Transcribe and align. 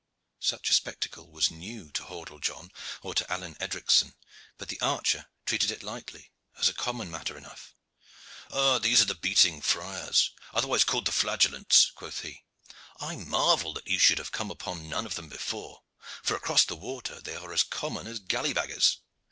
Such 0.39 0.71
a 0.71 0.73
spectacle 0.73 1.29
was 1.29 1.51
new 1.51 1.91
to 1.91 2.03
Hordle 2.05 2.39
John 2.41 2.71
or 3.03 3.13
to 3.13 3.31
Alleyne 3.31 3.55
Edricson; 3.61 4.15
but 4.57 4.67
the 4.69 4.81
archer 4.81 5.27
treated 5.45 5.69
it 5.69 5.83
lightly, 5.83 6.31
as 6.57 6.67
a 6.67 6.73
common 6.73 7.11
matter 7.11 7.37
enough. 7.37 7.75
"These 8.81 9.03
are 9.03 9.05
the 9.05 9.13
Beating 9.13 9.61
Friars, 9.61 10.31
otherwise 10.55 10.85
called 10.85 11.05
the 11.05 11.11
Flagellants," 11.11 11.91
quoth 11.93 12.21
he. 12.21 12.43
"I 12.99 13.15
marvel 13.17 13.73
that 13.75 13.85
ye 13.87 13.99
should 13.99 14.17
have 14.17 14.31
come 14.31 14.49
upon 14.49 14.89
none 14.89 15.05
of 15.05 15.13
them 15.13 15.29
before, 15.29 15.83
for 16.23 16.35
across 16.35 16.63
the 16.65 16.75
water 16.75 17.21
they 17.21 17.35
are 17.35 17.53
as 17.53 17.61
common 17.61 18.07
as 18.07 18.19
gallybaggers. 18.19 18.97